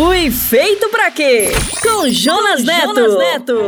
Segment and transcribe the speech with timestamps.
[0.00, 1.50] Fui feito pra quê?
[1.82, 2.94] Com Jonas Neto.
[2.94, 3.58] Jonas Neto.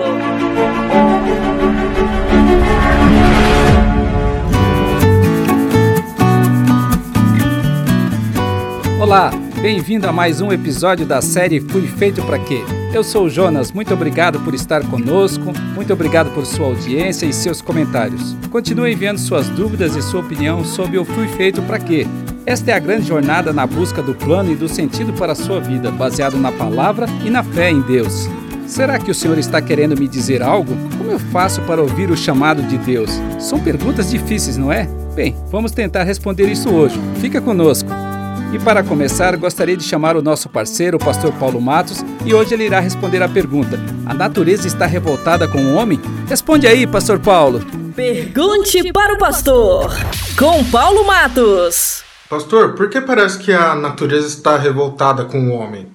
[8.99, 12.63] Olá, bem-vindo a mais um episódio da série Fui Feito para Quê?
[12.95, 17.33] Eu sou o Jonas, muito obrigado por estar conosco, muito obrigado por sua audiência e
[17.35, 18.35] seus comentários.
[18.51, 22.07] Continue enviando suas dúvidas e sua opinião sobre o Fui Feito para Quê?
[22.45, 25.61] Esta é a grande jornada na busca do plano e do sentido para a sua
[25.61, 28.29] vida, baseado na palavra e na fé em Deus.
[28.67, 30.75] Será que o Senhor está querendo me dizer algo?
[30.99, 33.11] Como eu faço para ouvir o chamado de Deus?
[33.39, 34.89] São perguntas difíceis, não é?
[35.15, 36.99] Bem, vamos tentar responder isso hoje.
[37.21, 37.91] Fica conosco.
[38.53, 42.55] E para começar, gostaria de chamar o nosso parceiro, o pastor Paulo Matos, e hoje
[42.55, 46.01] ele irá responder a pergunta: A natureza está revoltada com o homem?
[46.29, 47.65] Responde aí, pastor Paulo.
[47.95, 49.95] Pergunte para o pastor,
[50.37, 52.12] com Paulo Matos.
[52.33, 55.87] Pastor, por que parece que a natureza está revoltada com o homem?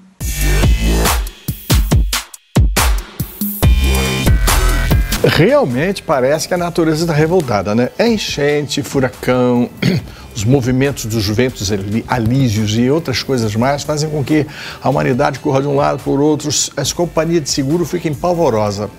[5.23, 7.89] Realmente parece que a natureza está revoltada, né?
[7.97, 9.67] É enchente, furacão,
[10.35, 11.71] os movimentos dos ventos
[12.07, 14.45] alísios e outras coisas mais fazem com que
[14.79, 18.91] a humanidade corra de um lado por outro, as companhias de seguro fiquem pavorosa.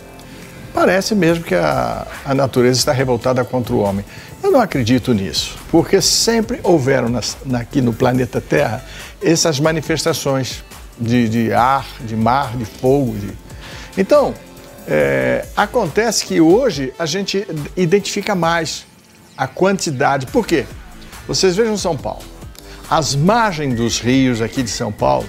[0.74, 4.04] Parece mesmo que a, a natureza está revoltada contra o homem.
[4.48, 8.82] Eu não acredito nisso, porque sempre houveram nas, aqui no planeta Terra
[9.20, 10.64] essas manifestações
[10.98, 13.14] de, de ar, de mar, de fogo.
[13.14, 13.30] De...
[13.94, 14.32] Então,
[14.86, 18.86] é, acontece que hoje a gente identifica mais
[19.36, 20.24] a quantidade.
[20.24, 20.64] Por quê?
[21.26, 22.24] Vocês vejam São Paulo.
[22.88, 25.28] As margens dos rios aqui de São Paulo,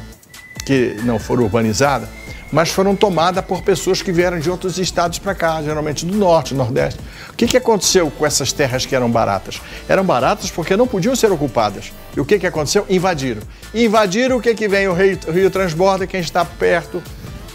[0.69, 2.07] que não foram urbanizadas,
[2.51, 6.53] mas foram tomadas por pessoas que vieram de outros estados para cá, geralmente do norte,
[6.53, 6.99] nordeste.
[7.31, 9.59] O que, que aconteceu com essas terras que eram baratas?
[9.87, 11.91] Eram baratas porque não podiam ser ocupadas.
[12.15, 12.85] E o que, que aconteceu?
[12.87, 13.41] Invadiram.
[13.73, 14.87] Invadiram, o que, que vem?
[14.87, 17.01] O rio, o rio transborda, quem está perto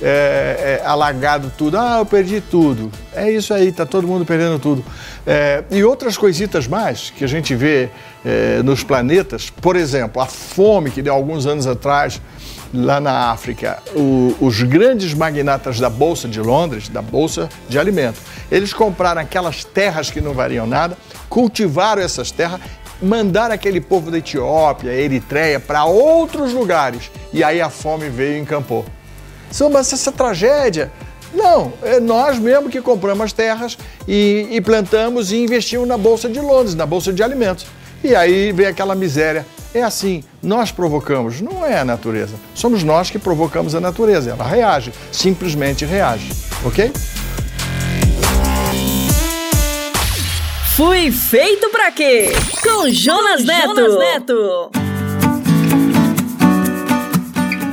[0.02, 1.78] é, é, alagado tudo.
[1.78, 2.90] Ah, eu perdi tudo.
[3.14, 4.84] É isso aí, tá todo mundo perdendo tudo.
[5.24, 7.90] É, e outras coisitas mais que a gente vê
[8.24, 12.20] é, nos planetas, por exemplo, a fome que deu alguns anos atrás
[12.74, 18.20] lá na África, o, os grandes magnatas da Bolsa de Londres, da Bolsa de Alimento,
[18.50, 20.96] eles compraram aquelas terras que não variam nada,
[21.28, 22.60] cultivaram essas terras,
[23.00, 27.10] mandaram aquele povo da Etiópia, Eritreia, para outros lugares.
[27.32, 28.84] E aí a fome veio e encampou.
[29.72, 30.90] Mas essa tragédia.
[31.32, 36.28] Não, é nós mesmo que compramos as terras e, e plantamos e investimos na Bolsa
[36.28, 37.66] de Londres, na Bolsa de Alimentos.
[38.02, 39.44] E aí vem aquela miséria.
[39.74, 42.36] É assim, nós provocamos, não é a natureza.
[42.54, 44.30] Somos nós que provocamos a natureza.
[44.30, 46.30] Ela reage, simplesmente reage.
[46.64, 46.92] Ok?
[50.76, 52.28] Fui feito para quê?
[52.62, 53.74] Com Jonas Neto.
[53.74, 54.70] Jonas Neto.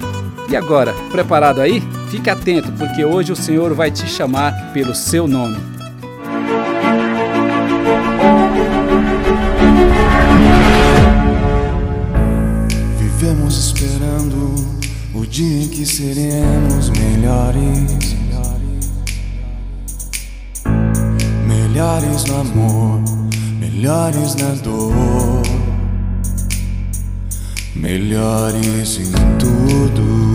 [0.49, 1.83] E agora, preparado aí?
[2.11, 5.80] Fique atento, porque hoje o Senhor vai te chamar pelo seu nome.
[16.01, 18.17] Seremos melhores.
[21.47, 23.03] Melhores no amor,
[23.59, 25.43] melhores na dor,
[27.77, 30.30] melhores em tudo.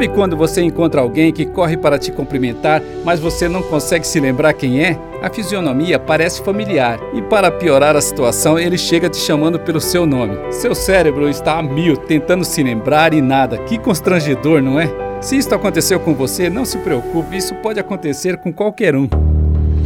[0.00, 4.18] Sabe quando você encontra alguém que corre para te cumprimentar, mas você não consegue se
[4.18, 4.98] lembrar quem é?
[5.20, 10.06] A fisionomia parece familiar e, para piorar a situação, ele chega te chamando pelo seu
[10.06, 10.38] nome.
[10.54, 13.58] Seu cérebro está a mil tentando se lembrar e nada.
[13.58, 14.88] Que constrangedor, não é?
[15.20, 19.06] Se isto aconteceu com você, não se preocupe, isso pode acontecer com qualquer um.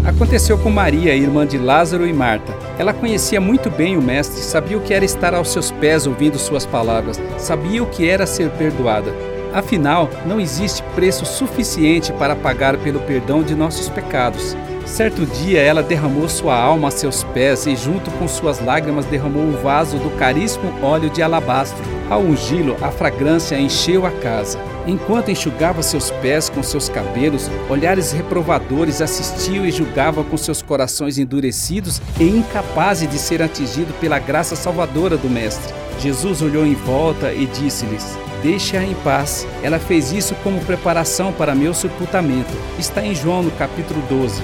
[0.04, 2.56] Aconteceu com Maria, irmã de Lázaro e Marta.
[2.78, 6.38] Ela conhecia muito bem o Mestre, sabia o que era estar aos seus pés ouvindo
[6.38, 9.33] suas palavras, sabia o que era ser perdoada.
[9.54, 14.56] Afinal, não existe preço suficiente para pagar pelo perdão de nossos pecados.
[14.84, 19.44] Certo dia ela derramou sua alma a seus pés e, junto com suas lágrimas, derramou
[19.44, 21.80] o vaso do caríssimo óleo de alabastro.
[22.10, 24.58] Ao ungí-lo, a fragrância encheu a casa.
[24.88, 31.16] Enquanto enxugava seus pés com seus cabelos, olhares reprovadores assistiam e julgavam com seus corações
[31.16, 35.72] endurecidos e incapazes de ser atingidos pela graça salvadora do Mestre.
[36.00, 39.48] Jesus olhou em volta e disse-lhes: Deixe-a em paz.
[39.62, 42.52] Ela fez isso como preparação para meu sepultamento.
[42.78, 44.42] Está em João no capítulo 12.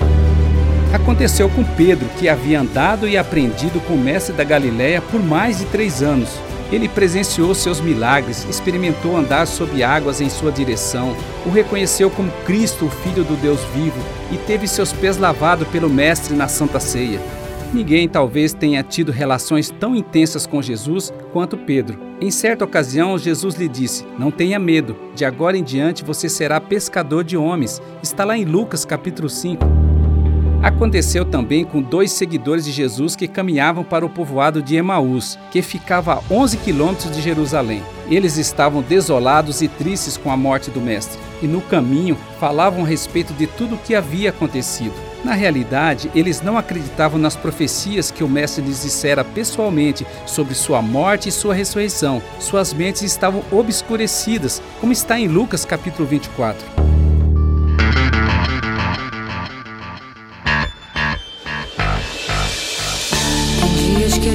[0.91, 5.59] Aconteceu com Pedro, que havia andado e aprendido com o mestre da Galiléia por mais
[5.59, 6.31] de três anos.
[6.73, 11.15] Ele presenciou seus milagres, experimentou andar sob águas em sua direção,
[11.45, 14.01] o reconheceu como Cristo, o Filho do Deus vivo,
[14.33, 17.21] e teve seus pés lavados pelo Mestre na Santa Ceia.
[17.73, 21.97] Ninguém talvez tenha tido relações tão intensas com Jesus quanto Pedro.
[22.21, 26.61] Em certa ocasião, Jesus lhe disse: Não tenha medo, de agora em diante você será
[26.61, 27.81] pescador de homens.
[28.03, 29.65] Está lá em Lucas capítulo 5.
[30.61, 35.63] Aconteceu também com dois seguidores de Jesus que caminhavam para o povoado de Emaús, que
[35.63, 37.83] ficava a 11 quilômetros de Jerusalém.
[38.11, 42.87] Eles estavam desolados e tristes com a morte do Mestre, e no caminho falavam a
[42.87, 45.10] respeito de tudo o que havia acontecido.
[45.25, 50.81] Na realidade, eles não acreditavam nas profecias que o Mestre lhes dissera pessoalmente sobre sua
[50.81, 52.23] morte e sua ressurreição.
[52.39, 56.91] Suas mentes estavam obscurecidas, como está em Lucas capítulo 24.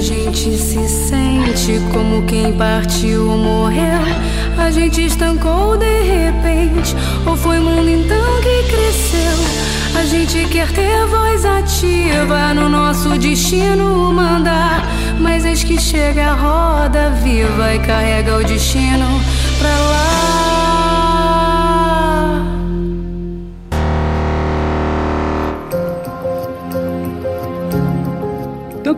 [0.06, 4.02] gente se sente como quem partiu ou morreu.
[4.58, 6.96] A gente estancou de repente,
[7.26, 9.75] ou foi o mundo então que cresceu?
[9.98, 14.86] A gente quer ter voz ativa no nosso destino mandar,
[15.20, 19.22] mas eis que chega a roda viva e carrega o destino
[19.60, 20.05] pra lá.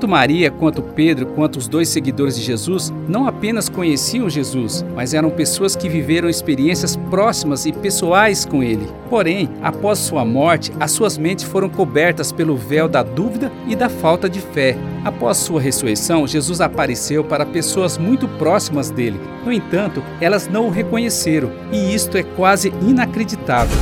[0.08, 5.14] Tanto Maria quanto Pedro, quanto os dois seguidores de Jesus, não apenas conheciam Jesus, mas
[5.14, 8.88] eram pessoas que viveram experiências próximas e pessoais com ele.
[9.10, 13.90] Porém, após sua morte, as suas mentes foram cobertas pelo véu da dúvida e da
[13.90, 14.78] falta de fé.
[15.04, 19.20] Após sua ressurreição, Jesus apareceu para pessoas muito próximas dele.
[19.44, 23.78] No entanto, elas não o reconheceram, e isto é quase inacreditável.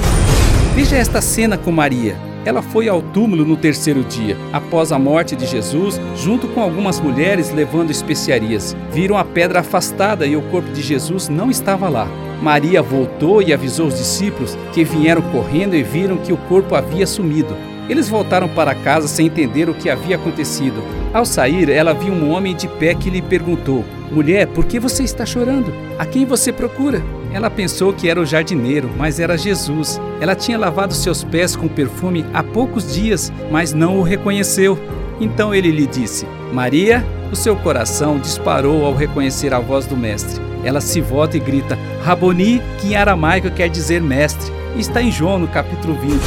[0.74, 2.35] Veja esta cena com Maria.
[2.46, 7.00] Ela foi ao túmulo no terceiro dia, após a morte de Jesus, junto com algumas
[7.00, 8.78] mulheres levando especiarias.
[8.92, 12.08] Viram a pedra afastada e o corpo de Jesus não estava lá.
[12.42, 17.08] Maria voltou e avisou os discípulos, que vieram correndo e viram que o corpo havia
[17.08, 17.56] sumido.
[17.90, 20.84] Eles voltaram para casa sem entender o que havia acontecido.
[21.14, 25.04] Ao sair, ela viu um homem de pé que lhe perguntou: Mulher, por que você
[25.04, 25.74] está chorando?
[25.98, 27.02] A quem você procura?
[27.36, 30.00] Ela pensou que era o jardineiro, mas era Jesus.
[30.22, 34.80] Ela tinha lavado seus pés com perfume há poucos dias, mas não o reconheceu.
[35.20, 40.42] Então ele lhe disse: Maria, o seu coração disparou ao reconhecer a voz do Mestre.
[40.64, 44.50] Ela se volta e grita: Raboni, que em aramaico quer dizer mestre.
[44.78, 46.22] Está em João, no capítulo 20.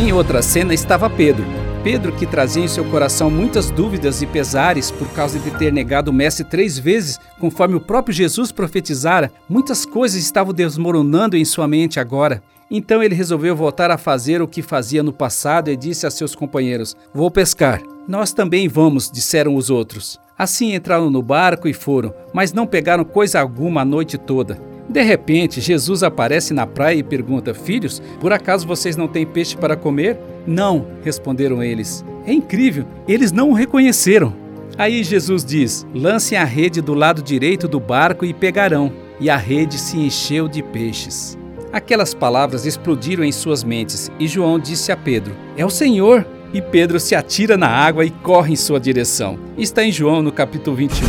[0.00, 1.59] Em outra cena estava Pedro.
[1.82, 6.10] Pedro, que trazia em seu coração muitas dúvidas e pesares por causa de ter negado
[6.10, 11.66] o Mestre três vezes, conforme o próprio Jesus profetizara, muitas coisas estavam desmoronando em sua
[11.66, 12.42] mente agora.
[12.70, 16.34] Então ele resolveu voltar a fazer o que fazia no passado e disse a seus
[16.34, 17.82] companheiros: Vou pescar.
[18.06, 20.18] Nós também vamos, disseram os outros.
[20.38, 24.69] Assim entraram no barco e foram, mas não pegaram coisa alguma a noite toda.
[24.90, 29.56] De repente, Jesus aparece na praia e pergunta: Filhos, por acaso vocês não têm peixe
[29.56, 30.18] para comer?
[30.44, 32.04] Não, responderam eles.
[32.26, 34.34] É incrível, eles não o reconheceram.
[34.76, 38.92] Aí Jesus diz: Lancem a rede do lado direito do barco e pegarão.
[39.20, 41.38] E a rede se encheu de peixes.
[41.72, 46.26] Aquelas palavras explodiram em suas mentes e João disse a Pedro: É o Senhor!
[46.52, 49.38] E Pedro se atira na água e corre em sua direção.
[49.56, 51.06] Está em João no capítulo 21.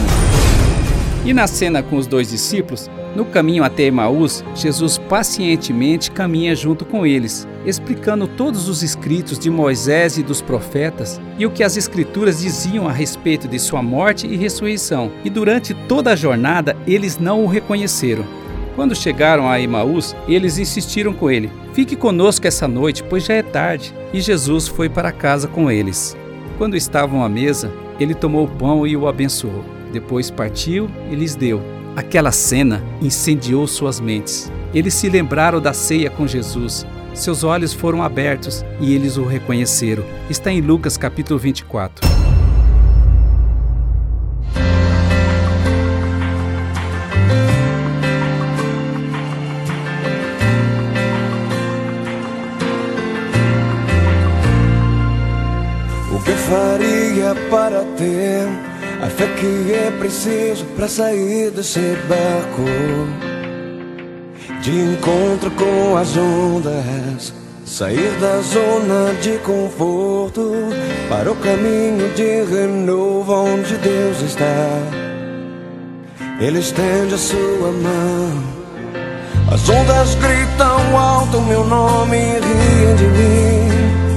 [1.26, 6.86] E na cena com os dois discípulos, no caminho até Emaús, Jesus pacientemente caminha junto
[6.86, 11.76] com eles, explicando todos os escritos de Moisés e dos profetas e o que as
[11.76, 15.12] escrituras diziam a respeito de sua morte e ressurreição.
[15.26, 18.24] E durante toda a jornada, eles não o reconheceram.
[18.76, 23.44] Quando chegaram a Emaús, eles insistiram com ele: Fique conosco essa noite, pois já é
[23.44, 23.94] tarde.
[24.14, 26.16] E Jesus foi para casa com eles.
[26.58, 29.66] Quando estavam à mesa, ele tomou o pão e o abençoou.
[29.92, 31.81] Depois partiu e lhes deu.
[31.96, 34.52] Aquela cena incendiou suas mentes.
[34.74, 36.86] Eles se lembraram da ceia com Jesus.
[37.14, 40.04] Seus olhos foram abertos e eles o reconheceram.
[40.30, 42.10] Está em Lucas capítulo 24.
[56.14, 58.71] O que faria para ter
[59.02, 62.64] a fé que é preciso para sair desse barco?
[64.62, 67.34] De encontro com as ondas,
[67.66, 70.52] sair da zona de conforto
[71.10, 74.68] para o caminho de renovo onde Deus está.
[76.40, 78.44] Ele estende a sua mão.
[79.52, 84.11] As ondas gritam alto meu nome e riem de mim.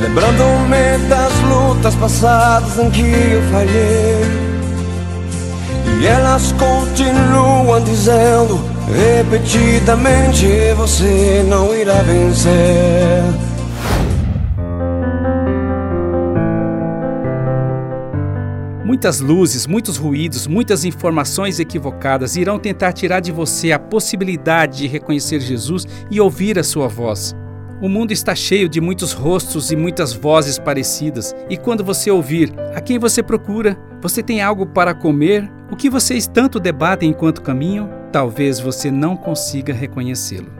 [0.00, 4.48] Lembrando-me das lutas passadas em que eu falhei.
[6.00, 13.24] E elas continuam dizendo repetidamente: Você não irá vencer.
[18.84, 24.86] Muitas luzes, muitos ruídos, muitas informações equivocadas irão tentar tirar de você a possibilidade de
[24.86, 27.34] reconhecer Jesus e ouvir a sua voz.
[27.80, 32.52] O mundo está cheio de muitos rostos e muitas vozes parecidas, e quando você ouvir
[32.74, 37.40] a quem você procura, você tem algo para comer, o que vocês tanto debatem enquanto
[37.40, 40.50] caminham, talvez você não consiga reconhecê-lo.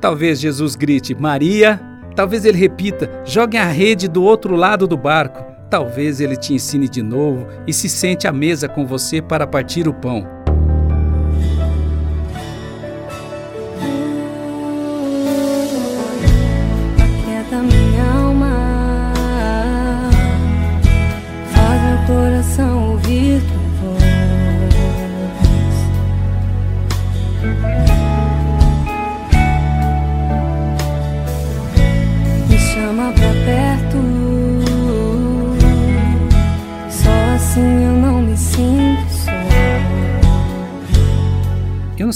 [0.00, 1.80] Talvez Jesus grite Maria,
[2.14, 6.88] talvez ele repita jogue a rede do outro lado do barco, talvez ele te ensine
[6.88, 10.24] de novo e se sente à mesa com você para partir o pão.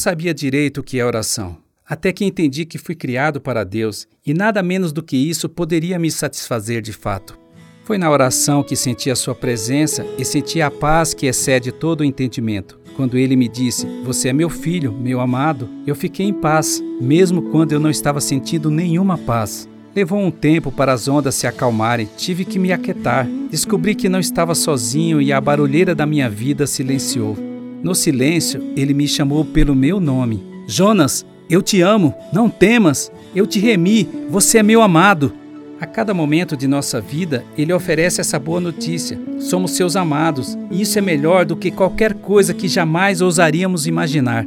[0.02, 1.56] Sabia direito o que é oração,
[1.88, 5.97] até que entendi que fui criado para Deus e nada menos do que isso poderia
[5.97, 7.38] me satisfazer de fato.
[7.85, 12.00] Foi na oração que senti a Sua presença e senti a paz que excede todo
[12.00, 12.80] o entendimento.
[12.97, 17.50] Quando Ele me disse: Você é meu filho, meu amado, eu fiquei em paz, mesmo
[17.50, 19.68] quando eu não estava sentindo nenhuma paz.
[19.94, 23.28] Levou um tempo para as ondas se acalmarem, tive que me aquietar.
[23.49, 27.51] Descobri que não estava sozinho e a barulheira da minha vida silenciou.
[27.83, 30.43] No silêncio, ele me chamou pelo meu nome.
[30.69, 35.33] Jonas, eu te amo, não temas, eu te remi, você é meu amado.
[35.81, 39.21] A cada momento de nossa vida, ele oferece essa boa notícia.
[39.41, 44.47] Somos seus amados, e isso é melhor do que qualquer coisa que jamais ousaríamos imaginar.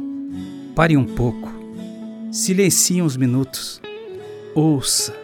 [0.74, 1.52] Pare um pouco.
[2.32, 3.82] Silencie uns minutos.
[4.54, 5.14] Ouça.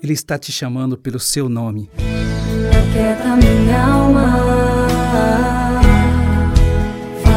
[0.00, 1.90] Ele está te chamando pelo seu nome.
[3.40, 5.59] Minha alma,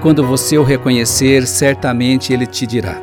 [0.00, 3.00] quando você o reconhecer, certamente ele te dirá: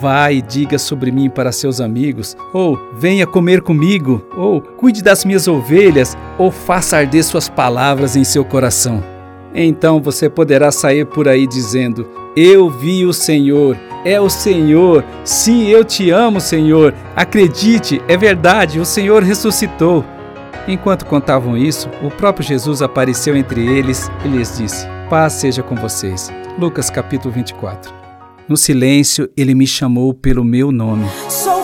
[0.00, 5.24] Vá e diga sobre mim para seus amigos, ou venha comer comigo, ou cuide das
[5.24, 9.02] minhas ovelhas, ou faça arder suas palavras em seu coração.
[9.54, 15.68] Então você poderá sair por aí dizendo: Eu vi o Senhor, é o Senhor, sim,
[15.68, 16.94] eu te amo, Senhor.
[17.14, 20.04] Acredite, é verdade, o Senhor ressuscitou.
[20.66, 25.74] Enquanto contavam isso, o próprio Jesus apareceu entre eles e lhes disse: Paz seja com
[25.74, 26.30] vocês.
[26.58, 27.92] Lucas capítulo 24.
[28.48, 31.06] No silêncio, ele me chamou pelo meu nome.
[31.28, 31.63] Sou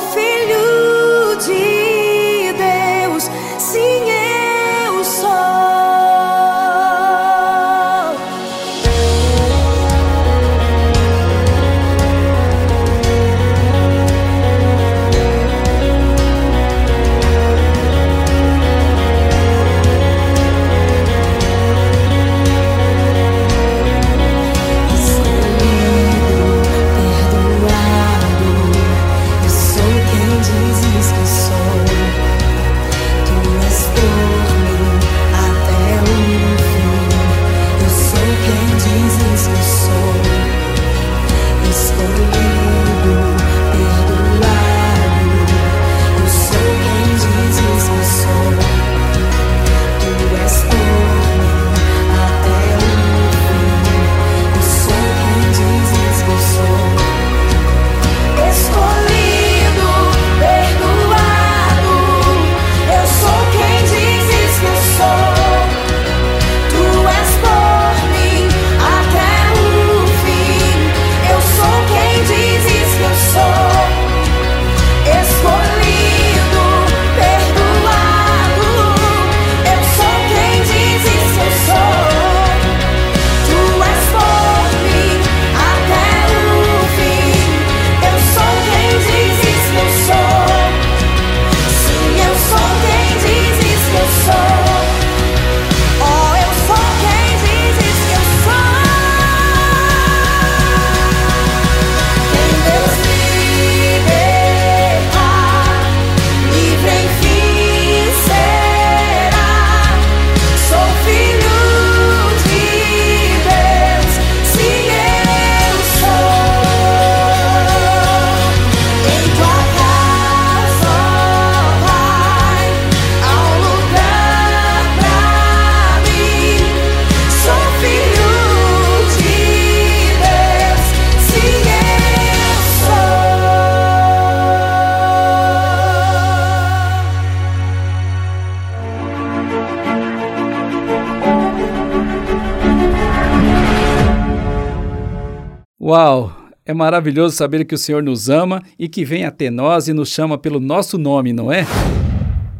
[145.91, 146.33] Uau!
[146.65, 150.09] É maravilhoso saber que o Senhor nos ama e que vem até nós e nos
[150.09, 151.67] chama pelo nosso nome, não é?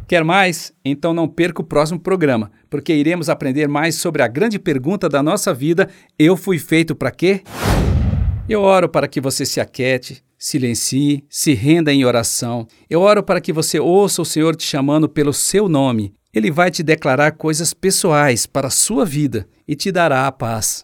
[0.05, 0.73] Quer mais?
[0.83, 5.23] Então não perca o próximo programa, porque iremos aprender mais sobre a grande pergunta da
[5.23, 5.87] nossa vida:
[6.19, 7.41] eu fui feito para quê?
[8.49, 12.67] Eu oro para que você se aquete, silencie, se renda em oração.
[12.89, 16.13] Eu oro para que você ouça o Senhor te chamando pelo seu nome.
[16.33, 20.83] Ele vai te declarar coisas pessoais para a sua vida e te dará a paz.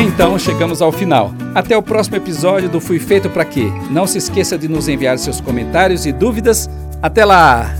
[0.00, 1.34] Então chegamos ao final.
[1.52, 3.66] Até o próximo episódio do Fui Feito para Quê?
[3.90, 6.70] Não se esqueça de nos enviar seus comentários e dúvidas.
[7.02, 7.79] Até lá!